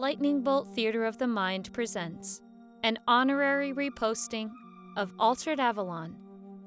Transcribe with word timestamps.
Lightning 0.00 0.40
Bolt 0.40 0.74
Theater 0.74 1.04
of 1.04 1.18
the 1.18 1.26
Mind 1.26 1.70
presents 1.74 2.40
an 2.82 2.98
honorary 3.06 3.74
reposting 3.74 4.50
of 4.96 5.12
Altered 5.18 5.60
Avalon, 5.60 6.16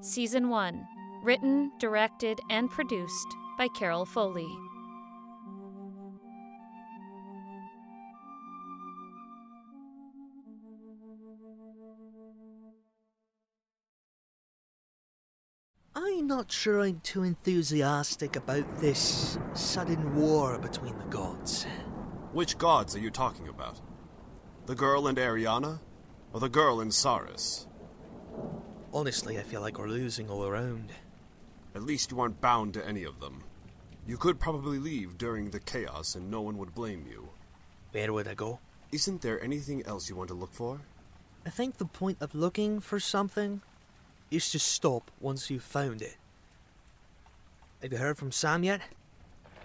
Season 0.01 0.49
1, 0.49 0.85
written, 1.23 1.71
directed, 1.79 2.39
and 2.51 2.69
produced 2.69 3.25
by 3.57 3.67
Carol 3.69 4.05
Foley. 4.05 4.55
I'm 15.95 16.27
not 16.27 16.51
sure 16.51 16.81
I'm 16.81 16.99
too 16.99 17.23
enthusiastic 17.23 18.35
about 18.35 18.77
this 18.77 19.39
sudden 19.55 20.15
war 20.15 20.59
between 20.59 20.95
the 20.99 21.05
gods. 21.05 21.65
Which 22.33 22.57
gods 22.57 22.95
are 22.95 22.99
you 22.99 23.11
talking 23.11 23.47
about? 23.47 23.79
The 24.65 24.73
girl 24.73 25.07
and 25.07 25.19
Ariana? 25.19 25.79
Or 26.33 26.39
the 26.39 26.49
girl 26.49 26.81
and 26.81 26.91
Saris? 26.91 27.67
Honestly, 28.91 29.37
I 29.37 29.43
feel 29.43 29.61
like 29.61 29.77
we're 29.77 29.87
losing 29.87 30.31
all 30.31 30.43
around. 30.43 30.91
At 31.75 31.83
least 31.83 32.09
you 32.09 32.19
aren't 32.19 32.41
bound 32.41 32.73
to 32.73 32.87
any 32.87 33.03
of 33.03 33.19
them. 33.19 33.43
You 34.07 34.17
could 34.17 34.39
probably 34.39 34.79
leave 34.79 35.19
during 35.19 35.51
the 35.51 35.59
chaos 35.59 36.15
and 36.15 36.31
no 36.31 36.41
one 36.41 36.57
would 36.57 36.73
blame 36.73 37.05
you. 37.07 37.29
Where 37.91 38.11
would 38.11 38.27
I 38.27 38.33
go? 38.33 38.59
Isn't 38.91 39.21
there 39.21 39.41
anything 39.43 39.85
else 39.85 40.09
you 40.09 40.15
want 40.15 40.29
to 40.29 40.33
look 40.33 40.55
for? 40.55 40.81
I 41.45 41.51
think 41.51 41.77
the 41.77 41.85
point 41.85 42.17
of 42.19 42.33
looking 42.33 42.79
for 42.79 42.99
something 42.99 43.61
is 44.31 44.49
to 44.51 44.59
stop 44.59 45.11
once 45.19 45.51
you've 45.51 45.63
found 45.63 46.01
it. 46.01 46.17
Have 47.83 47.91
you 47.91 47.99
heard 47.99 48.17
from 48.17 48.31
Sam 48.31 48.63
yet? 48.63 48.81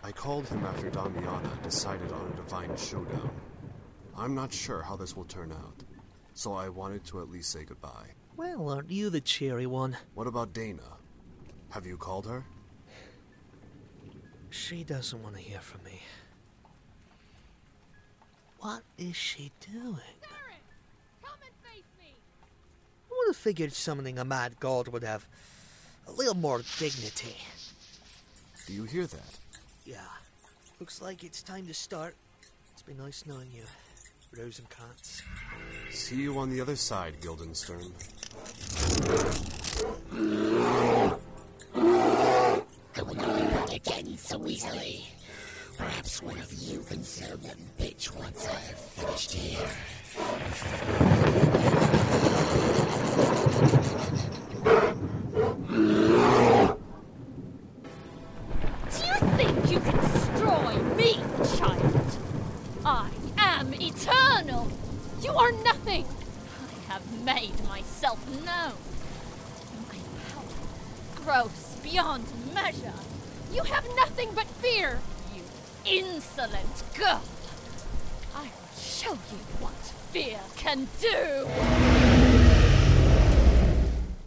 I 0.03 0.13
called 0.13 0.49
him 0.49 0.65
after 0.65 0.91
Damiana 0.91 1.63
decided 1.63 2.13
on 2.13 2.33
a 2.33 2.37
divine 2.37 2.77
showdown. 2.77 3.31
I'm 4.17 4.35
not 4.35 4.53
sure 4.53 4.83
how 4.83 4.97
this 4.97 5.17
will 5.17 5.25
turn 5.25 5.53
out, 5.53 5.85
so 6.35 6.53
I 6.55 6.69
wanted 6.69 7.05
to 7.07 7.21
at 7.21 7.31
least 7.31 7.51
say 7.51 7.65
goodbye. 7.65 8.15
Well, 8.37 8.71
aren't 8.71 8.91
you 8.91 9.11
the 9.11 9.21
cheery 9.21 9.67
one? 9.67 9.97
What 10.15 10.27
about 10.27 10.53
Dana? 10.53 10.83
Have 11.71 11.87
you 11.87 11.97
called 11.97 12.27
her? 12.27 12.45
She 14.51 14.85
doesn't 14.85 15.23
want 15.23 15.35
to 15.37 15.41
hear 15.43 15.61
from 15.61 15.85
me. 15.85 16.01
What 18.61 18.83
is 18.97 19.15
she 19.15 19.53
doing? 19.61 19.97
I 21.25 23.11
would 23.11 23.29
have 23.29 23.37
figured 23.37 23.73
summoning 23.73 24.19
a 24.19 24.25
mad 24.25 24.59
god 24.59 24.89
would 24.89 25.03
have 25.03 25.27
a 26.07 26.13
little 26.13 26.37
more 26.37 26.63
dignity. 26.79 27.37
Do 28.67 28.73
you 28.73 28.85
hear 28.85 29.07
that? 29.07 29.39
Yeah, 29.89 29.97
looks 30.81 31.01
like 31.01 31.25
it's 31.25 31.41
time 31.41 31.67
to 31.67 31.73
start. 31.73 32.15
It's 32.75 32.83
been 32.83 32.99
nice 32.99 33.25
knowing 33.25 33.51
you, 33.51 33.63
Rosencrantz. 34.39 35.23
See 35.91 36.17
you 36.17 36.37
on 36.37 36.51
the 36.51 36.61
other 36.61 36.77
side, 36.77 37.23
Guildenstern. 37.23 37.91
I 40.13 41.17
will 43.03 43.15
not 43.15 43.41
be 43.41 43.47
brought 43.47 43.73
again 43.73 44.19
so 44.19 44.47
easily. 44.47 45.07
Perhaps 45.79 46.23
one 46.23 46.39
of 46.39 46.53
you 46.53 46.81
can 46.81 47.03
serve 47.03 47.43
them 47.43 47.59
bitch 47.81 48.15
once 48.15 48.47
I 48.47 48.61
have 48.61 48.79
finished 48.79 49.33
here. 49.33 49.71
Myself 68.29 68.45
known. 68.45 68.75
My 69.89 69.99
power 70.31 71.23
grows 71.25 71.77
beyond 71.83 72.25
measure. 72.55 72.93
You 73.53 73.63
have 73.63 73.85
nothing 73.97 74.31
but 74.35 74.47
fear, 74.47 75.01
you 75.35 75.43
insolent 75.85 76.83
girl. 76.95 77.23
I 78.35 78.43
will 78.43 78.79
show 78.79 79.13
you 79.13 79.39
what 79.61 79.73
fear 80.13 80.41
can 80.57 80.87
do. 81.01 81.47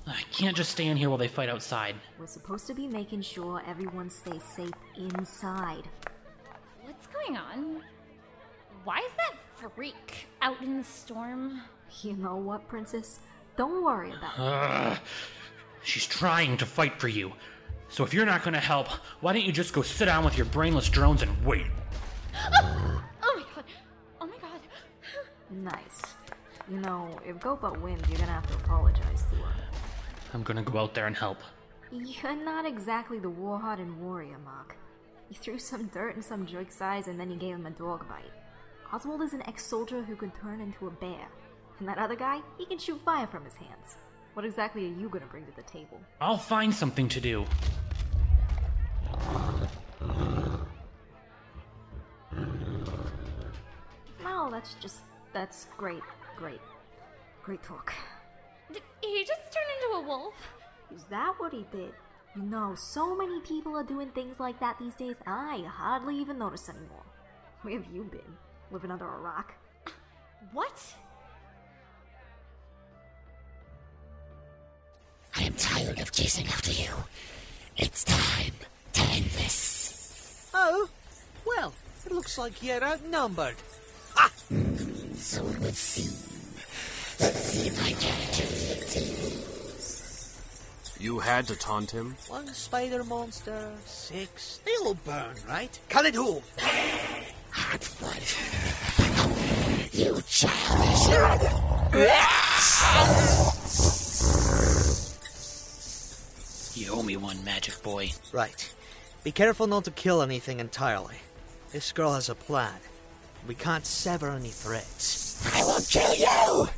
I 0.07 0.23
can't 0.31 0.57
just 0.57 0.71
stay 0.71 0.87
in 0.87 0.97
here 0.97 1.09
while 1.09 1.17
they 1.17 1.27
fight 1.27 1.49
outside. 1.49 1.95
We're 2.19 2.27
supposed 2.27 2.67
to 2.67 2.73
be 2.73 2.87
making 2.87 3.21
sure 3.21 3.61
everyone 3.67 4.09
stays 4.09 4.43
safe 4.43 4.71
inside. 4.97 5.83
What's 6.83 7.07
going 7.07 7.37
on? 7.37 7.83
Why 8.83 8.97
is 8.97 9.11
that 9.17 9.35
freak 9.75 10.27
out 10.41 10.61
in 10.61 10.77
the 10.77 10.83
storm? 10.83 11.61
You 12.01 12.13
know 12.13 12.37
what, 12.37 12.67
Princess? 12.67 13.19
Don't 13.57 13.83
worry 13.83 14.11
about 14.11 14.33
it. 14.33 14.39
Ugh. 14.39 14.99
She's 15.83 16.05
trying 16.05 16.57
to 16.57 16.65
fight 16.65 16.99
for 16.99 17.07
you. 17.07 17.33
So 17.89 18.03
if 18.03 18.13
you're 18.13 18.25
not 18.25 18.43
gonna 18.43 18.59
help, 18.59 18.87
why 19.19 19.33
don't 19.33 19.43
you 19.43 19.51
just 19.51 19.73
go 19.73 19.81
sit 19.81 20.05
down 20.05 20.23
with 20.23 20.37
your 20.37 20.45
brainless 20.47 20.89
drones 20.89 21.21
and 21.21 21.45
wait? 21.45 21.67
Oh, 22.33 23.03
oh 23.23 23.35
my 23.35 23.43
god! 23.55 23.65
Oh 24.21 24.25
my 24.25 24.37
god! 24.41 24.61
Nice. 25.49 26.01
You 26.69 26.77
know, 26.77 27.19
if 27.25 27.39
Gopa 27.39 27.73
wins, 27.79 28.07
you're 28.07 28.19
gonna 28.19 28.31
have 28.31 28.47
to 28.47 28.53
apologize 28.55 29.23
to 29.31 29.35
her. 29.35 29.53
I'm 30.33 30.43
gonna 30.43 30.63
go 30.63 30.79
out 30.79 30.93
there 30.93 31.07
and 31.07 31.17
help. 31.17 31.39
You're 31.91 32.41
not 32.45 32.65
exactly 32.65 33.19
the 33.19 33.29
war-hardened 33.29 33.99
warrior, 33.99 34.37
Mark. 34.45 34.77
You 35.29 35.35
threw 35.35 35.59
some 35.59 35.87
dirt 35.87 36.15
in 36.15 36.21
some 36.21 36.45
jerk's 36.45 36.81
eyes 36.81 37.07
and 37.07 37.19
then 37.19 37.29
you 37.29 37.35
gave 37.35 37.55
him 37.55 37.65
a 37.65 37.71
dog 37.71 38.07
bite. 38.07 38.31
Oswald 38.93 39.21
is 39.21 39.33
an 39.33 39.43
ex-soldier 39.47 40.03
who 40.03 40.15
can 40.15 40.31
turn 40.31 40.61
into 40.61 40.87
a 40.87 40.91
bear. 40.91 41.27
And 41.81 41.89
that 41.89 41.97
other 41.97 42.15
guy, 42.15 42.41
he 42.59 42.67
can 42.67 42.77
shoot 42.77 43.01
fire 43.03 43.25
from 43.25 43.43
his 43.43 43.55
hands. 43.55 43.95
What 44.35 44.45
exactly 44.45 44.85
are 44.85 44.93
you 44.99 45.09
gonna 45.09 45.25
bring 45.25 45.47
to 45.47 45.51
the 45.55 45.63
table? 45.63 45.99
I'll 46.21 46.37
find 46.37 46.71
something 46.71 47.09
to 47.09 47.19
do. 47.19 47.43
No, 54.23 54.51
that's 54.51 54.75
just 54.75 54.99
that's 55.33 55.65
great, 55.75 56.03
great, 56.37 56.61
great 57.41 57.63
talk. 57.63 57.91
Did 58.71 58.83
he 59.01 59.25
just 59.25 59.41
turn 59.51 59.63
into 59.73 59.97
a 59.97 60.07
wolf? 60.07 60.35
Is 60.95 61.03
that 61.05 61.33
what 61.39 61.51
he 61.51 61.65
did? 61.71 61.93
You 62.35 62.43
know, 62.43 62.75
so 62.75 63.15
many 63.15 63.39
people 63.39 63.75
are 63.75 63.83
doing 63.83 64.09
things 64.11 64.39
like 64.39 64.59
that 64.59 64.77
these 64.77 64.93
days, 64.93 65.15
I 65.25 65.63
hardly 65.67 66.15
even 66.17 66.37
notice 66.37 66.69
anymore. 66.69 67.05
Where 67.63 67.73
have 67.73 67.91
you 67.91 68.03
been? 68.03 68.37
Living 68.69 68.91
under 68.91 69.11
a 69.11 69.19
rock? 69.19 69.55
What? 70.53 70.79
I 75.41 75.45
am 75.45 75.53
tired 75.55 75.99
of 75.99 76.11
chasing 76.11 76.45
after 76.45 76.71
you. 76.71 76.91
It's 77.75 78.03
time 78.03 78.53
to 78.93 79.01
end 79.01 79.25
this. 79.25 80.51
Oh, 80.53 80.87
well, 81.47 81.73
it 82.05 82.11
looks 82.11 82.37
like 82.37 82.61
you're 82.61 82.83
outnumbered. 82.83 83.55
Ah! 84.15 84.31
So 85.15 85.43
it 85.47 85.57
would 85.57 85.75
seem. 85.75 86.13
Let's 87.19 87.39
see 87.39 87.69
if 87.69 87.83
I 87.83 87.93
can. 87.93 88.21
You 91.03 91.17
had 91.17 91.47
to 91.47 91.55
taunt 91.55 91.89
him? 91.89 92.15
One 92.27 92.45
spider 92.49 93.03
monster, 93.03 93.71
six. 93.87 94.59
They 94.63 94.75
all 94.85 94.93
burn, 94.93 95.33
right? 95.49 95.79
Cut 95.89 96.05
it 96.05 96.17
all! 96.17 96.43
Hard 97.49 97.83
one. 97.99 98.21
You 99.91 100.21
childish. 100.27 100.81
You 106.81 106.93
owe 106.93 107.03
me 107.03 107.15
one, 107.15 107.43
Magic 107.43 107.83
Boy. 107.83 108.09
Right. 108.33 108.73
Be 109.23 109.31
careful 109.31 109.67
not 109.67 109.85
to 109.85 109.91
kill 109.91 110.23
anything 110.23 110.59
entirely. 110.59 111.17
This 111.71 111.91
girl 111.91 112.13
has 112.13 112.27
a 112.27 112.33
plan. 112.33 112.73
We 113.47 113.53
can't 113.53 113.85
sever 113.85 114.31
any 114.31 114.49
threads. 114.49 115.47
I 115.53 115.63
will 115.63 115.79
kill 115.87 116.15
you. 116.15 116.69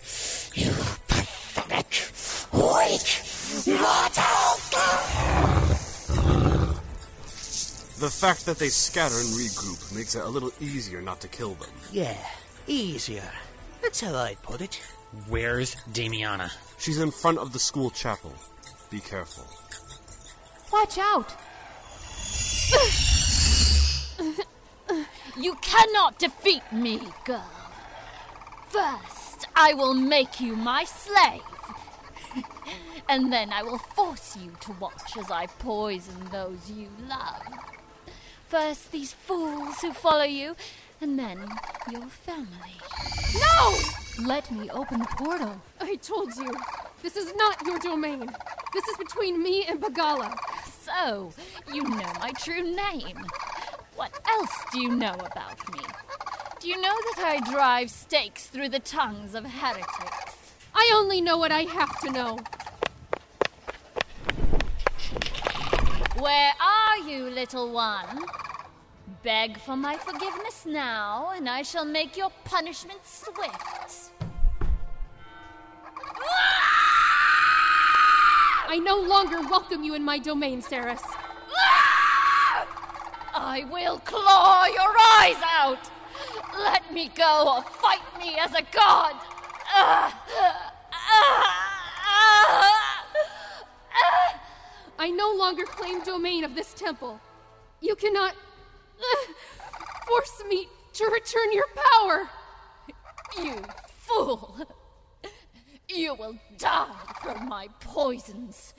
You 0.56 0.72
pathetic, 1.07 2.12
weak, 2.51 3.80
mortal. 3.80 4.60
The 8.00 8.12
fact 8.12 8.45
that 8.45 8.57
they 8.60 8.68
scatter 8.68 9.16
and 9.16 9.30
regroup 9.39 9.95
makes 9.95 10.16
it 10.16 10.24
a 10.25 10.28
little 10.28 10.51
easier 10.60 11.01
not 11.01 11.22
to 11.22 11.30
kill 11.30 11.54
them. 11.54 11.72
Yeah, 11.94 12.18
easier. 12.68 13.31
That's 13.81 14.01
how 14.01 14.13
I'd 14.16 14.42
put 14.42 14.60
it. 14.60 14.81
Where's 15.30 15.75
Damiana? 15.94 16.51
She's 16.78 17.00
in 17.00 17.10
front 17.10 17.38
of 17.38 17.54
the 17.54 17.60
school 17.60 17.89
chapel. 17.89 18.33
Be 18.92 19.00
careful. 19.00 19.45
Watch 20.74 20.98
out! 20.98 21.36
you 25.38 25.54
cannot 25.62 26.18
defeat 26.18 26.64
me, 26.72 27.00
girl. 27.25 27.46
First, 28.70 29.46
I 29.56 29.75
will 29.75 29.94
make 29.94 30.42
you 30.42 30.56
my 30.56 30.84
slave. 30.84 31.44
and 33.08 33.31
then 33.31 33.54
I 33.54 33.62
will 33.62 33.78
force 33.78 34.36
you 34.36 34.52
to 34.62 34.72
watch 34.80 35.16
as 35.16 35.30
I 35.30 35.46
poison 35.46 36.30
those 36.31 36.72
you 36.72 36.88
love. 37.08 37.44
First, 38.48 38.92
these 38.92 39.14
fools 39.14 39.80
who 39.80 39.94
follow 39.94 40.24
you, 40.24 40.56
And 41.02 41.19
then 41.19 41.38
your 41.92 42.08
family. 42.08 42.78
No! 43.36 43.78
Let 44.26 44.50
me 44.52 44.72
open 44.72 45.00
the 45.02 45.08
portal. 45.18 45.62
I 45.80 45.98
told 45.98 46.36
you. 46.36 46.52
This 47.04 47.16
is 47.16 47.36
not 47.36 47.64
your 47.64 47.78
domain. 47.78 48.28
This 48.74 48.88
is 48.88 48.98
between 48.98 49.44
me 49.44 49.66
and 49.66 49.80
Bagala. 49.80 50.34
So, 50.94 51.34
you 51.74 51.84
know 51.84 52.13
my 52.19 52.31
true 52.38 52.62
name. 52.62 53.18
What 53.95 54.12
else 54.28 54.54
do 54.72 54.80
you 54.80 54.90
know 54.90 55.13
about 55.13 55.74
me? 55.74 55.81
Do 56.60 56.68
you 56.68 56.80
know 56.80 56.95
that 57.16 57.24
I 57.25 57.51
drive 57.51 57.90
stakes 57.90 58.48
through 58.48 58.69
the 58.69 58.80
tongues 58.80 59.36
of 59.36 59.45
heretics? 59.45 60.54
I 60.74 60.92
only 60.95 61.19
know 61.19 61.38
what 61.38 61.51
I 61.51 61.63
have 61.63 62.00
to 62.01 62.12
know. 62.12 62.40
Where 66.19 66.54
are 66.62 66.98
you, 67.00 67.30
little 67.30 67.72
one? 67.72 68.25
Beg 69.24 69.57
for 69.60 69.75
my 69.75 69.98
forgiveness 69.98 70.66
now, 70.66 71.31
and 71.36 71.50
I 71.50 71.63
shall 71.63 71.86
make 71.86 72.16
your 72.16 72.31
punishment 72.45 73.00
swift. 73.04 74.03
I 78.74 78.78
no 78.80 79.00
longer 79.00 79.40
welcome 79.40 79.84
you 79.84 79.94
in 79.94 80.04
my 80.04 80.18
domain, 80.18 80.60
Saris. 80.64 81.04
I 83.36 83.68
will 83.70 84.00
claw 84.00 84.66
your 84.66 84.96
eyes 84.98 85.38
out! 85.48 85.92
Let 86.58 86.92
me 86.92 87.08
go 87.10 87.58
or 87.58 87.62
fight 87.62 88.02
me 88.18 88.36
as 88.40 88.56
a 88.56 88.64
god! 88.72 89.14
I 94.98 95.12
no 95.12 95.36
longer 95.38 95.66
claim 95.66 96.04
domain 96.04 96.44
of 96.44 96.56
this 96.56 96.74
temple. 96.74 97.22
You 97.80 97.96
cannot 97.96 98.34
uh, 98.34 99.34
force 100.08 100.44
me 100.50 100.68
to 100.94 101.06
return 101.14 101.54
your 101.54 101.68
power. 101.76 102.28
You 103.38 103.62
fool! 104.00 104.66
You 105.95 106.16
will 106.16 106.36
die 106.57 106.88
from 107.22 107.48
my 107.48 107.68
poisons. 107.80 108.74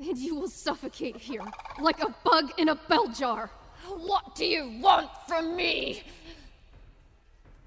And 0.00 0.18
you 0.18 0.34
will 0.34 0.48
suffocate 0.48 1.16
here, 1.16 1.42
like 1.80 2.02
a 2.02 2.14
bug 2.24 2.52
in 2.56 2.68
a 2.68 2.74
bell 2.74 3.08
jar. 3.08 3.50
What 3.86 4.34
do 4.34 4.44
you 4.44 4.70
want 4.80 5.08
from 5.26 5.56
me? 5.56 6.02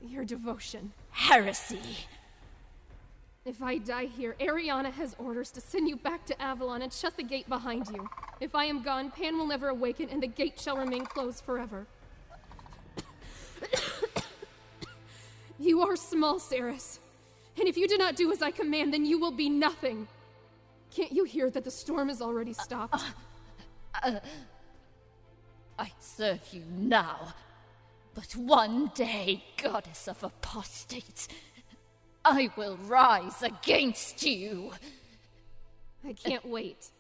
Your 0.01 0.23
devotion. 0.23 0.93
Heresy. 1.11 1.81
If 3.43 3.61
I 3.61 3.79
die 3.79 4.05
here, 4.05 4.35
Ariana 4.39 4.91
has 4.93 5.15
orders 5.17 5.51
to 5.51 5.61
send 5.61 5.89
you 5.89 5.95
back 5.95 6.25
to 6.27 6.41
Avalon 6.41 6.83
and 6.83 6.93
shut 6.93 7.17
the 7.17 7.23
gate 7.23 7.49
behind 7.49 7.87
you. 7.89 8.07
If 8.39 8.55
I 8.55 8.65
am 8.65 8.81
gone, 8.81 9.11
Pan 9.11 9.37
will 9.37 9.47
never 9.47 9.69
awaken 9.69 10.09
and 10.09 10.23
the 10.23 10.27
gate 10.27 10.59
shall 10.59 10.77
remain 10.77 11.05
closed 11.05 11.43
forever. 11.43 11.85
you 15.59 15.81
are 15.81 15.95
small, 15.95 16.39
Saris. 16.39 17.00
And 17.57 17.67
if 17.67 17.77
you 17.77 17.87
do 17.87 17.97
not 17.97 18.15
do 18.15 18.31
as 18.31 18.41
I 18.41 18.51
command, 18.51 18.93
then 18.93 19.05
you 19.05 19.19
will 19.19 19.31
be 19.31 19.49
nothing. 19.49 20.07
Can't 20.95 21.11
you 21.11 21.23
hear 21.23 21.49
that 21.49 21.63
the 21.63 21.71
storm 21.71 22.09
has 22.09 22.21
already 22.21 22.53
stopped? 22.53 22.95
Uh, 22.95 22.99
uh, 24.03 24.19
I 25.77 25.91
serve 25.99 26.41
you 26.51 26.63
now. 26.69 27.33
But 28.13 28.35
one 28.35 28.91
day, 28.93 29.43
goddess 29.61 30.07
of 30.07 30.23
apostates, 30.23 31.27
I 32.25 32.49
will 32.55 32.77
rise 32.77 33.41
against 33.41 34.23
you. 34.23 34.71
I 36.05 36.13
can't 36.13 36.45
wait. 36.45 36.91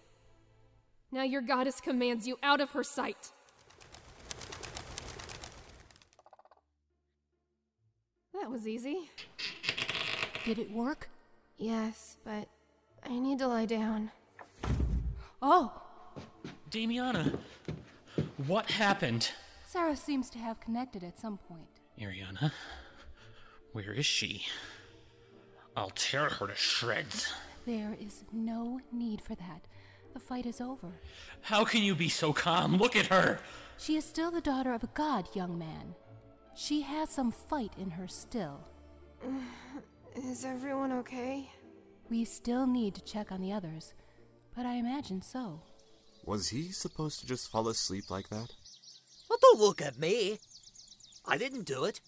Now 1.11 1.23
your 1.23 1.41
goddess 1.41 1.81
commands 1.81 2.27
you 2.27 2.37
out 2.41 2.61
of 2.61 2.71
her 2.71 2.83
sight. 2.83 3.31
That 8.33 8.49
was 8.49 8.67
easy. 8.67 9.09
Did 10.45 10.57
it 10.57 10.71
work? 10.71 11.09
Yes, 11.57 12.17
but 12.25 12.47
I 13.03 13.19
need 13.19 13.39
to 13.39 13.47
lie 13.47 13.65
down. 13.67 14.11
Oh, 15.41 15.71
Damiana, 16.69 17.37
what 18.47 18.71
happened? 18.71 19.29
Sarah 19.67 19.95
seems 19.95 20.29
to 20.31 20.39
have 20.39 20.59
connected 20.59 21.03
at 21.03 21.19
some 21.19 21.37
point. 21.37 21.67
Ariana, 21.99 22.51
where 23.71 23.93
is 23.93 24.05
she? 24.05 24.45
I'll 25.77 25.91
tear 25.91 26.29
her 26.29 26.47
to 26.47 26.55
shreds. 26.55 27.31
There 27.65 27.95
is 27.99 28.23
no 28.31 28.79
need 28.91 29.21
for 29.21 29.35
that. 29.35 29.61
The 30.13 30.19
fight 30.19 30.45
is 30.45 30.59
over. 30.59 30.89
How 31.41 31.63
can 31.63 31.83
you 31.83 31.95
be 31.95 32.09
so 32.09 32.33
calm? 32.33 32.77
Look 32.77 32.95
at 32.95 33.07
her! 33.07 33.39
She 33.77 33.95
is 33.95 34.05
still 34.05 34.31
the 34.31 34.41
daughter 34.41 34.73
of 34.73 34.83
a 34.83 34.89
god, 34.93 35.29
young 35.33 35.57
man. 35.57 35.95
She 36.55 36.81
has 36.81 37.09
some 37.09 37.31
fight 37.31 37.73
in 37.77 37.91
her 37.91 38.07
still. 38.07 38.59
Is 40.15 40.43
everyone 40.43 40.91
okay? 40.91 41.49
We 42.09 42.25
still 42.25 42.67
need 42.67 42.95
to 42.95 43.03
check 43.03 43.31
on 43.31 43.41
the 43.41 43.53
others, 43.53 43.93
but 44.55 44.65
I 44.65 44.73
imagine 44.73 45.21
so. 45.21 45.61
Was 46.25 46.49
he 46.49 46.71
supposed 46.71 47.21
to 47.21 47.27
just 47.27 47.49
fall 47.49 47.67
asleep 47.69 48.09
like 48.09 48.29
that? 48.29 48.49
Well, 49.29 49.39
don't 49.41 49.59
look 49.59 49.81
at 49.81 49.97
me. 49.97 50.39
I 51.25 51.37
didn't 51.37 51.65
do 51.65 51.85
it. 51.85 52.01